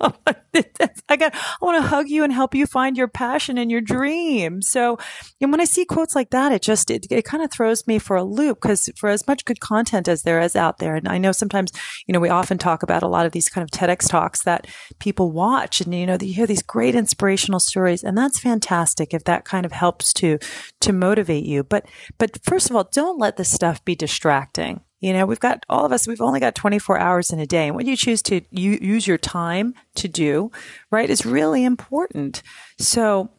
I 1.08 1.16
got, 1.16 1.34
I 1.34 1.56
want 1.60 1.82
to 1.82 1.88
hug 1.88 2.08
you 2.08 2.22
and 2.24 2.32
help 2.32 2.54
you 2.54 2.66
find 2.66 2.96
your 2.96 3.08
passion 3.08 3.56
and 3.58 3.70
your 3.70 3.80
dream. 3.80 4.60
So, 4.60 4.98
and 5.40 5.50
when 5.50 5.60
I 5.60 5.64
see 5.64 5.84
quotes 5.84 6.14
like 6.14 6.30
that, 6.30 6.52
it 6.52 6.62
just, 6.62 6.90
it, 6.90 7.06
it 7.10 7.24
kind 7.24 7.42
of 7.42 7.50
throws 7.50 7.86
me 7.86 7.98
for 7.98 8.16
a 8.16 8.24
loop 8.24 8.60
because 8.60 8.90
for 8.96 9.08
as 9.08 9.26
much 9.26 9.44
good 9.44 9.60
content 9.60 10.08
as 10.08 10.22
there 10.22 10.40
is 10.40 10.56
out 10.56 10.78
there, 10.78 10.96
and 10.96 11.08
I 11.08 11.18
know 11.18 11.32
sometimes, 11.32 11.72
you 12.06 12.12
know, 12.12 12.20
we 12.20 12.28
often 12.28 12.58
talk 12.58 12.82
about 12.82 13.02
a 13.02 13.08
lot 13.08 13.26
of 13.26 13.32
these 13.32 13.48
kind 13.48 13.64
of 13.64 13.70
TEDx 13.70 14.08
talks 14.08 14.42
that 14.42 14.66
people 14.98 15.32
watch 15.32 15.80
and, 15.80 15.94
you 15.94 16.06
know, 16.06 16.18
you 16.20 16.34
hear 16.34 16.46
these 16.46 16.62
great 16.62 16.94
inspirational 16.94 17.60
stories 17.60 18.02
and 18.02 18.18
that's 18.18 18.38
fantastic 18.38 19.14
if 19.14 19.24
that 19.24 19.44
kind 19.44 19.64
of 19.64 19.72
helps 19.72 20.12
to, 20.14 20.38
to 20.80 20.92
motivate 20.92 21.44
you. 21.44 21.62
But, 21.62 21.86
but 22.18 22.38
first 22.44 22.68
of 22.68 22.76
all, 22.76 22.88
don't 22.92 23.18
let 23.18 23.36
the 23.36 23.44
stuff 23.46 23.84
be 23.84 23.94
distracting. 23.94 24.80
You 25.00 25.12
know, 25.12 25.26
we've 25.26 25.40
got 25.40 25.64
all 25.68 25.84
of 25.84 25.92
us, 25.92 26.06
we've 26.06 26.22
only 26.22 26.40
got 26.40 26.54
24 26.54 26.98
hours 26.98 27.30
in 27.30 27.38
a 27.38 27.46
day. 27.46 27.66
And 27.66 27.76
what 27.76 27.84
you 27.84 27.96
choose 27.96 28.22
to 28.22 28.40
u- 28.50 28.78
use 28.80 29.06
your 29.06 29.18
time 29.18 29.74
to 29.96 30.08
do, 30.08 30.50
right, 30.90 31.08
is 31.08 31.26
really 31.26 31.64
important. 31.64 32.42
So, 32.78 33.30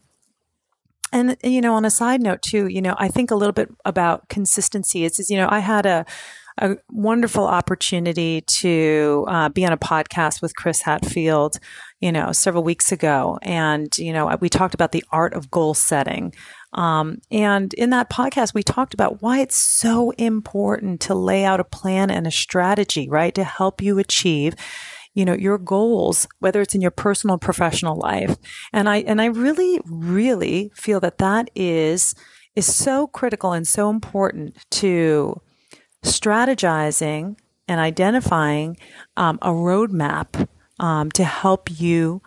and, 1.12 1.36
you 1.44 1.62
know, 1.62 1.74
on 1.74 1.86
a 1.86 1.90
side 1.90 2.22
note 2.22 2.42
too, 2.42 2.68
you 2.68 2.82
know, 2.82 2.96
I 3.00 3.08
think 3.08 3.32
a 3.32 3.36
little 3.36 3.54
bit 3.54 3.70
about 3.86 4.30
consistency. 4.30 5.04
It's, 5.04 5.30
you 5.30 5.38
know, 5.38 5.48
I 5.50 5.60
had 5.60 5.86
a, 5.86 6.06
a 6.60 6.78
wonderful 6.90 7.46
opportunity 7.46 8.42
to 8.42 9.26
uh, 9.28 9.50
be 9.50 9.66
on 9.66 9.74
a 9.74 9.78
podcast 9.78 10.42
with 10.42 10.56
Chris 10.56 10.82
Hatfield, 10.82 11.60
you 12.02 12.12
know, 12.12 12.32
several 12.32 12.64
weeks 12.64 12.92
ago. 12.92 13.40
And, 13.42 13.96
you 13.98 14.12
know, 14.14 14.36
we 14.40 14.50
talked 14.50 14.74
about 14.74 14.92
the 14.92 15.04
art 15.12 15.34
of 15.34 15.50
goal 15.50 15.74
setting. 15.74 16.34
Um, 16.78 17.22
and 17.32 17.74
in 17.74 17.90
that 17.90 18.10
podcast, 18.10 18.54
we 18.54 18.62
talked 18.62 18.94
about 18.94 19.22
why 19.22 19.40
it's 19.40 19.58
so 19.58 20.12
important 20.12 21.02
to 21.02 21.16
lay 21.16 21.44
out 21.44 21.60
a 21.60 21.66
plan 21.66 22.12
and 22.12 22.28
a 22.28 22.32
strategy, 22.32 23.10
right, 23.10 23.34
to 23.36 23.44
help 23.44 23.82
you 23.82 24.00
achieve 24.00 24.56
you 25.14 25.26
know 25.26 25.34
your 25.34 25.58
goals 25.58 26.28
whether 26.38 26.62
it's 26.62 26.76
in 26.76 26.82
your 26.82 26.92
personal 26.92 27.40
professional 27.40 27.98
life. 27.98 28.38
And 28.72 28.88
i 28.88 28.98
and 28.98 29.20
i 29.20 29.26
really 29.26 29.80
really 29.86 30.72
feel 30.76 31.00
that 31.00 31.18
that 31.18 31.50
is 31.56 32.14
is 32.56 32.72
so 32.72 33.08
critical 33.08 33.52
and 33.52 33.68
so 33.68 33.90
important 33.90 34.56
to 34.70 35.42
strategizing 36.06 37.36
and 37.68 37.80
identifying 37.80 38.78
um, 39.18 39.40
a 39.42 39.50
roadmap 39.50 40.48
um, 40.80 41.12
to 41.12 41.24
help 41.24 41.80
you 41.80 42.22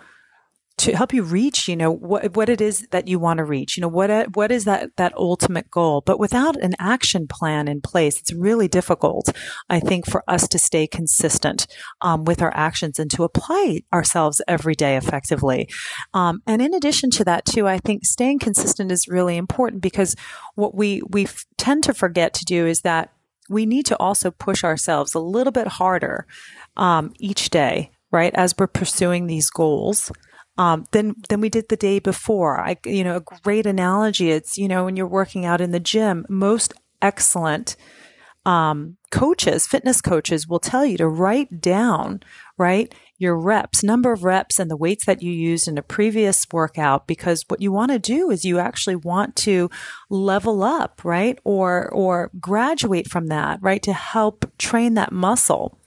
to 0.80 0.96
help 0.96 1.12
you 1.12 1.22
reach, 1.22 1.68
you 1.68 1.76
know, 1.76 1.90
what, 1.90 2.34
what 2.34 2.48
it 2.48 2.60
is 2.60 2.86
that 2.90 3.06
you 3.06 3.18
want 3.18 3.38
to 3.38 3.44
reach, 3.44 3.76
you 3.76 3.82
know, 3.82 3.88
what, 3.88 4.34
what 4.34 4.50
is 4.50 4.64
that, 4.64 4.96
that 4.96 5.12
ultimate 5.16 5.70
goal? 5.70 6.02
But 6.04 6.18
without 6.18 6.56
an 6.56 6.74
action 6.78 7.26
plan 7.28 7.68
in 7.68 7.82
place, 7.82 8.18
it's 8.18 8.32
really 8.32 8.66
difficult, 8.66 9.28
I 9.68 9.78
think, 9.78 10.06
for 10.06 10.24
us 10.26 10.48
to 10.48 10.58
stay 10.58 10.86
consistent, 10.86 11.66
um, 12.00 12.24
with 12.24 12.40
our 12.40 12.52
actions 12.56 12.98
and 12.98 13.10
to 13.10 13.24
apply 13.24 13.82
ourselves 13.92 14.40
every 14.48 14.74
day 14.74 14.96
effectively. 14.96 15.68
Um, 16.14 16.42
and 16.46 16.62
in 16.62 16.72
addition 16.72 17.10
to 17.10 17.24
that, 17.24 17.44
too, 17.44 17.68
I 17.68 17.78
think 17.78 18.06
staying 18.06 18.38
consistent 18.38 18.90
is 18.90 19.06
really 19.06 19.36
important 19.36 19.82
because 19.82 20.16
what 20.54 20.74
we, 20.74 21.02
we 21.10 21.24
f- 21.24 21.44
tend 21.58 21.84
to 21.84 21.94
forget 21.94 22.32
to 22.34 22.44
do 22.46 22.66
is 22.66 22.80
that 22.80 23.12
we 23.50 23.66
need 23.66 23.84
to 23.86 23.98
also 23.98 24.30
push 24.30 24.64
ourselves 24.64 25.14
a 25.14 25.20
little 25.20 25.52
bit 25.52 25.66
harder, 25.66 26.26
um, 26.76 27.12
each 27.18 27.50
day, 27.50 27.90
right? 28.10 28.32
As 28.34 28.54
we're 28.56 28.66
pursuing 28.66 29.26
these 29.26 29.50
goals 29.50 30.10
um, 30.58 30.86
than 30.92 31.14
than 31.28 31.40
we 31.40 31.48
did 31.48 31.68
the 31.68 31.76
day 31.76 31.98
before. 31.98 32.60
I, 32.60 32.76
you 32.84 33.04
know, 33.04 33.16
a 33.16 33.40
great 33.42 33.66
analogy. 33.66 34.30
It's 34.30 34.58
you 34.58 34.68
know 34.68 34.84
when 34.84 34.96
you're 34.96 35.06
working 35.06 35.44
out 35.44 35.60
in 35.60 35.70
the 35.70 35.80
gym, 35.80 36.26
most 36.28 36.74
excellent 37.02 37.76
um, 38.46 38.96
coaches, 39.10 39.66
fitness 39.66 40.00
coaches, 40.00 40.48
will 40.48 40.60
tell 40.60 40.84
you 40.84 40.96
to 40.98 41.08
write 41.08 41.60
down 41.60 42.20
right 42.56 42.94
your 43.18 43.38
reps, 43.38 43.82
number 43.82 44.12
of 44.12 44.24
reps, 44.24 44.58
and 44.58 44.70
the 44.70 44.76
weights 44.76 45.04
that 45.04 45.22
you 45.22 45.30
used 45.30 45.68
in 45.68 45.76
a 45.76 45.82
previous 45.82 46.46
workout. 46.52 47.06
Because 47.06 47.44
what 47.48 47.60
you 47.60 47.70
want 47.70 47.90
to 47.92 47.98
do 47.98 48.30
is 48.30 48.44
you 48.44 48.58
actually 48.58 48.96
want 48.96 49.36
to 49.36 49.70
level 50.08 50.62
up, 50.62 51.04
right, 51.04 51.38
or 51.44 51.88
or 51.90 52.30
graduate 52.40 53.08
from 53.08 53.26
that, 53.28 53.58
right, 53.62 53.82
to 53.82 53.92
help 53.92 54.50
train 54.58 54.94
that 54.94 55.12
muscle. 55.12 55.79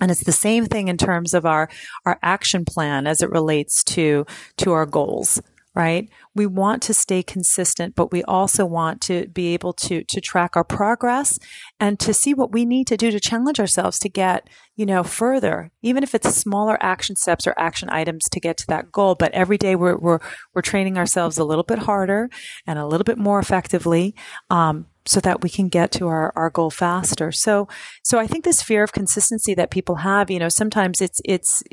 And 0.00 0.10
it's 0.10 0.24
the 0.24 0.32
same 0.32 0.66
thing 0.66 0.88
in 0.88 0.96
terms 0.96 1.34
of 1.34 1.44
our, 1.44 1.68
our 2.06 2.18
action 2.22 2.64
plan 2.64 3.06
as 3.06 3.20
it 3.20 3.30
relates 3.30 3.84
to, 3.84 4.26
to 4.58 4.72
our 4.72 4.86
goals, 4.86 5.40
right? 5.74 6.08
We 6.34 6.46
want 6.46 6.82
to 6.84 6.94
stay 6.94 7.22
consistent, 7.22 7.94
but 7.94 8.10
we 8.10 8.22
also 8.24 8.64
want 8.64 9.00
to 9.02 9.28
be 9.28 9.54
able 9.54 9.72
to, 9.74 10.02
to 10.02 10.20
track 10.20 10.56
our 10.56 10.64
progress 10.64 11.38
and 11.78 11.98
to 12.00 12.12
see 12.12 12.34
what 12.34 12.52
we 12.52 12.64
need 12.64 12.86
to 12.88 12.96
do 12.96 13.10
to 13.10 13.20
challenge 13.20 13.60
ourselves 13.60 13.98
to 14.00 14.08
get, 14.08 14.48
you 14.74 14.86
know, 14.86 15.02
further, 15.04 15.70
even 15.82 16.02
if 16.02 16.14
it's 16.14 16.34
smaller 16.34 16.76
action 16.80 17.14
steps 17.14 17.46
or 17.46 17.54
action 17.56 17.88
items 17.90 18.24
to 18.30 18.40
get 18.40 18.56
to 18.58 18.66
that 18.68 18.90
goal. 18.90 19.14
But 19.14 19.32
every 19.32 19.58
day 19.58 19.76
we're, 19.76 19.96
we're, 19.96 20.20
we're 20.54 20.62
training 20.62 20.98
ourselves 20.98 21.38
a 21.38 21.44
little 21.44 21.64
bit 21.64 21.80
harder 21.80 22.30
and 22.66 22.78
a 22.78 22.86
little 22.86 23.04
bit 23.04 23.18
more 23.18 23.38
effectively. 23.38 24.14
Um, 24.48 24.86
so 25.10 25.18
that 25.18 25.42
we 25.42 25.50
can 25.50 25.68
get 25.68 25.90
to 25.90 26.06
our, 26.06 26.32
our 26.36 26.50
goal 26.50 26.70
faster. 26.70 27.32
So, 27.32 27.66
so 28.04 28.20
I 28.20 28.28
think 28.28 28.44
this 28.44 28.62
fear 28.62 28.84
of 28.84 28.92
consistency 28.92 29.54
that 29.54 29.72
people 29.72 29.96
have, 29.96 30.30
you 30.30 30.38
know, 30.38 30.48
sometimes 30.48 31.00
it's, 31.00 31.20
it's, 31.24 31.64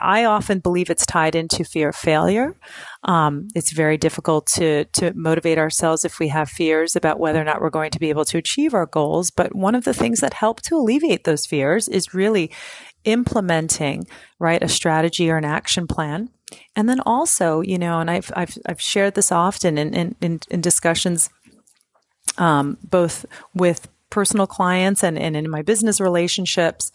I 0.00 0.24
often 0.24 0.58
believe 0.58 0.90
it's 0.90 1.06
tied 1.06 1.36
into 1.36 1.64
fear 1.64 1.90
of 1.90 1.96
failure. 1.96 2.56
Um, 3.04 3.46
it's 3.54 3.72
very 3.72 3.96
difficult 3.96 4.46
to 4.54 4.84
to 4.84 5.12
motivate 5.14 5.58
ourselves 5.58 6.04
if 6.04 6.20
we 6.20 6.28
have 6.28 6.48
fears 6.48 6.94
about 6.94 7.18
whether 7.18 7.40
or 7.40 7.44
not 7.44 7.60
we're 7.60 7.70
going 7.70 7.90
to 7.90 7.98
be 7.98 8.08
able 8.08 8.24
to 8.26 8.38
achieve 8.38 8.72
our 8.72 8.86
goals. 8.86 9.32
But 9.32 9.52
one 9.52 9.74
of 9.74 9.82
the 9.82 9.94
things 9.94 10.20
that 10.20 10.34
help 10.34 10.62
to 10.62 10.76
alleviate 10.76 11.24
those 11.24 11.44
fears 11.44 11.88
is 11.88 12.14
really 12.14 12.52
implementing 13.04 14.06
right 14.38 14.62
a 14.62 14.68
strategy 14.68 15.30
or 15.30 15.38
an 15.38 15.44
action 15.44 15.86
plan 15.86 16.28
and 16.76 16.88
then 16.88 17.00
also 17.00 17.62
you 17.62 17.78
know 17.78 17.98
and 17.98 18.10
i've 18.10 18.30
i've, 18.36 18.58
I've 18.66 18.80
shared 18.80 19.14
this 19.14 19.32
often 19.32 19.78
in 19.78 19.94
in, 19.94 20.16
in, 20.20 20.40
in 20.50 20.60
discussions 20.60 21.30
um, 22.40 22.78
both 22.82 23.24
with 23.54 23.86
personal 24.10 24.46
clients 24.46 25.04
and, 25.04 25.16
and 25.16 25.36
in 25.36 25.48
my 25.48 25.62
business 25.62 26.00
relationships 26.00 26.90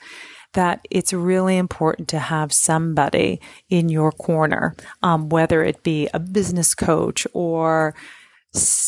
that 0.54 0.86
it's 0.90 1.14
really 1.14 1.58
important 1.58 2.08
to 2.10 2.20
have 2.20 2.52
somebody 2.52 3.40
in 3.70 3.90
your 3.90 4.12
corner, 4.12 4.76
um, 5.04 5.30
whether 5.30 5.64
it 5.64 5.84
be 5.84 6.10
a 6.14 6.20
business 6.20 6.74
coach 6.74 7.28
or 7.34 7.94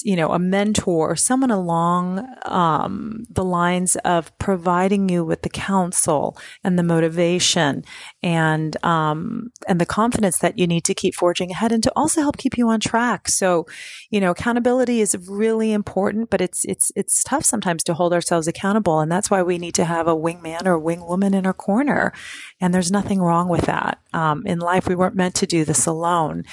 you 0.04 0.16
know, 0.16 0.32
a 0.32 0.40
mentor, 0.40 1.12
or 1.12 1.16
someone 1.16 1.52
along 1.52 2.28
um, 2.46 3.26
the 3.30 3.44
lines 3.44 3.96
of 3.98 4.38
providing 4.40 5.10
you 5.10 5.26
with 5.26 5.42
the 5.42 5.50
counsel 5.50 6.38
and 6.64 6.78
the 6.78 6.84
motivation 6.84 7.84
and 8.24 8.84
um, 8.86 9.52
and 9.68 9.80
the 9.80 9.86
confidence 9.86 10.40
that 10.40 10.58
you 10.58 10.68
need 10.68 10.84
to 10.86 10.94
keep 10.94 11.16
forging 11.16 11.52
ahead, 11.52 11.72
and 11.72 11.84
to 11.84 11.92
also 11.96 12.22
help 12.22 12.38
keep 12.38 12.58
you 12.58 12.70
on 12.70 12.80
track. 12.80 13.28
So, 13.28 13.66
you 14.10 14.20
know, 14.20 14.32
accountability 14.32 15.02
is 15.02 15.18
really 15.28 15.72
important, 15.74 16.30
but 16.30 16.42
it's 16.42 16.66
it's 16.66 16.92
it's 16.96 17.24
tough 17.24 17.46
sometimes 17.46 17.84
to 17.84 17.94
hold 17.94 18.14
ourselves 18.14 18.48
accountable, 18.48 19.00
and 19.00 19.12
that's 19.12 19.30
why 19.30 19.42
we 19.44 19.58
need 19.58 19.76
to 19.76 19.86
have 19.86 20.08
a 20.08 20.16
wingman 20.16 20.66
or 20.66 20.76
a 20.76 20.82
wingwoman 20.82 21.36
in 21.36 21.46
our 21.46 21.54
corner. 21.54 22.14
And 22.60 22.74
there's 22.74 22.92
nothing 22.92 23.20
wrong 23.20 23.50
with 23.50 23.66
that. 23.66 24.00
Um, 24.14 24.46
in 24.46 24.60
life, 24.60 24.88
we 24.88 24.96
weren't 24.96 25.16
meant 25.16 25.36
to 25.36 25.46
do 25.46 25.66
this 25.66 25.86
alone. 25.86 26.44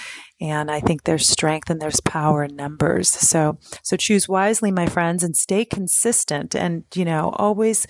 And 0.40 0.70
I 0.70 0.80
think 0.80 1.04
there's 1.04 1.28
strength 1.28 1.70
and 1.70 1.80
there's 1.80 2.00
power 2.00 2.44
in 2.44 2.56
numbers. 2.56 3.08
So, 3.08 3.58
so 3.82 3.96
choose 3.96 4.28
wisely, 4.28 4.70
my 4.70 4.86
friends, 4.86 5.22
and 5.22 5.36
stay 5.36 5.64
consistent 5.64 6.54
and, 6.54 6.84
you 6.94 7.04
know, 7.04 7.30
always 7.36 7.86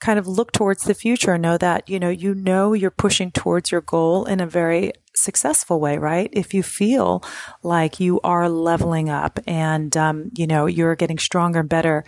kind 0.00 0.18
of 0.18 0.26
look 0.26 0.52
towards 0.52 0.84
the 0.84 0.94
future 0.94 1.34
and 1.34 1.42
know 1.42 1.58
that, 1.58 1.88
you 1.88 1.98
know, 1.98 2.08
you 2.08 2.34
know 2.34 2.72
you're 2.72 2.90
pushing 2.90 3.30
towards 3.30 3.70
your 3.70 3.82
goal 3.82 4.24
in 4.24 4.40
a 4.40 4.46
very 4.46 4.92
successful 5.14 5.78
way, 5.78 5.98
right? 5.98 6.30
If 6.32 6.54
you 6.54 6.62
feel 6.62 7.22
like 7.62 8.00
you 8.00 8.20
are 8.22 8.48
leveling 8.48 9.10
up 9.10 9.38
and, 9.46 9.94
um, 9.96 10.30
you 10.36 10.46
know, 10.46 10.66
you're 10.66 10.96
getting 10.96 11.18
stronger 11.18 11.60
and 11.60 11.68
better 11.68 12.04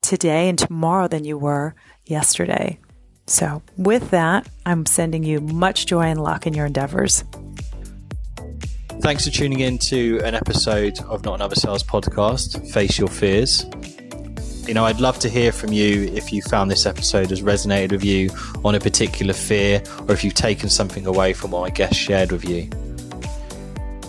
today 0.00 0.48
and 0.48 0.58
tomorrow 0.58 1.08
than 1.08 1.24
you 1.24 1.36
were 1.36 1.74
yesterday. 2.06 2.78
So, 3.26 3.62
with 3.76 4.10
that, 4.10 4.48
I'm 4.64 4.86
sending 4.86 5.24
you 5.24 5.40
much 5.40 5.86
joy 5.86 6.04
and 6.04 6.22
luck 6.22 6.46
in 6.46 6.54
your 6.54 6.66
endeavors. 6.66 7.24
Thanks 9.00 9.24
for 9.24 9.30
tuning 9.30 9.60
in 9.60 9.78
to 9.78 10.20
an 10.24 10.34
episode 10.34 10.98
of 11.02 11.24
Not 11.24 11.34
Another 11.34 11.54
Sales 11.54 11.84
podcast, 11.84 12.68
Face 12.72 12.98
Your 12.98 13.08
Fears. 13.08 13.64
You 14.66 14.74
know, 14.74 14.84
I'd 14.84 14.98
love 14.98 15.18
to 15.20 15.28
hear 15.28 15.52
from 15.52 15.72
you 15.72 16.10
if 16.12 16.32
you 16.32 16.42
found 16.42 16.70
this 16.70 16.86
episode 16.86 17.30
has 17.30 17.40
resonated 17.40 17.92
with 17.92 18.04
you 18.04 18.30
on 18.64 18.74
a 18.74 18.80
particular 18.80 19.32
fear 19.32 19.80
or 20.08 20.12
if 20.12 20.24
you've 20.24 20.34
taken 20.34 20.68
something 20.68 21.06
away 21.06 21.34
from 21.34 21.52
what 21.52 21.60
my 21.60 21.70
guest 21.70 21.94
shared 21.94 22.32
with 22.32 22.44
you. 22.44 22.68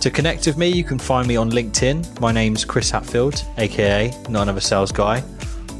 To 0.00 0.10
connect 0.10 0.46
with 0.46 0.56
me, 0.56 0.68
you 0.68 0.82
can 0.82 0.98
find 0.98 1.28
me 1.28 1.36
on 1.36 1.50
LinkedIn. 1.50 2.20
My 2.20 2.32
name's 2.32 2.64
Chris 2.64 2.90
Hatfield, 2.90 3.44
aka 3.58 4.10
Not 4.28 4.42
Another 4.42 4.60
Sales 4.60 4.90
Guy. 4.90 5.22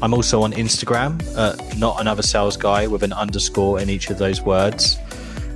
I'm 0.01 0.13
also 0.13 0.43
on 0.43 0.53
Instagram 0.53 1.19
at 1.37 1.77
Not 1.77 1.99
Another 1.99 2.23
Sales 2.23 2.55
Guy 2.55 2.87
with 2.87 3.03
an 3.03 3.11
underscore 3.11 3.81
in 3.81 3.89
each 3.89 4.09
of 4.09 4.17
those 4.17 4.41
words, 4.41 4.97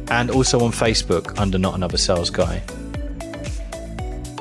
and 0.10 0.29
also 0.31 0.60
on 0.62 0.72
Facebook 0.72 1.39
under 1.39 1.57
Not 1.57 1.75
Another 1.75 1.98
Sales 1.98 2.29
Guy. 2.29 2.62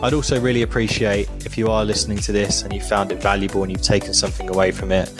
I'd 0.02 0.14
also 0.14 0.40
really 0.40 0.62
appreciate 0.62 1.28
if 1.46 1.56
you 1.56 1.68
are 1.68 1.84
listening 1.84 2.18
to 2.18 2.32
this 2.32 2.62
and 2.62 2.72
you 2.72 2.80
found 2.80 3.12
it 3.12 3.22
valuable 3.22 3.62
and 3.62 3.70
you've 3.70 3.82
taken 3.82 4.12
something 4.12 4.50
away 4.50 4.72
from 4.72 4.90
it 4.90 5.12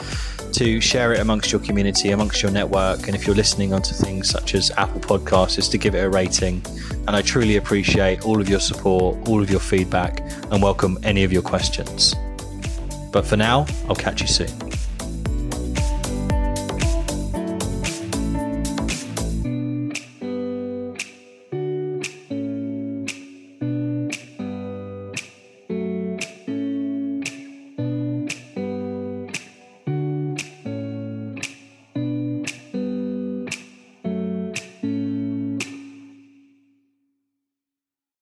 to 0.51 0.81
share 0.81 1.13
it 1.13 1.21
amongst 1.21 1.53
your 1.53 1.61
community, 1.61 2.11
amongst 2.11 2.43
your 2.43 2.51
network. 2.51 3.07
And 3.07 3.15
if 3.15 3.25
you're 3.25 3.35
listening 3.35 3.73
onto 3.73 3.93
things 3.93 4.29
such 4.29 4.55
as 4.55 4.71
Apple 4.71 4.99
Podcasts, 4.99 5.57
is 5.57 5.69
to 5.69 5.77
give 5.77 5.95
it 5.95 5.99
a 5.99 6.09
rating. 6.09 6.61
And 7.07 7.11
I 7.11 7.21
truly 7.21 7.55
appreciate 7.55 8.25
all 8.25 8.41
of 8.41 8.49
your 8.49 8.59
support, 8.59 9.25
all 9.29 9.41
of 9.41 9.49
your 9.49 9.61
feedback, 9.61 10.19
and 10.51 10.61
welcome 10.61 10.99
any 11.03 11.23
of 11.23 11.31
your 11.31 11.43
questions. 11.43 12.13
But 13.13 13.25
for 13.25 13.37
now, 13.37 13.65
I'll 13.87 13.95
catch 13.95 14.19
you 14.19 14.27
soon. 14.27 14.72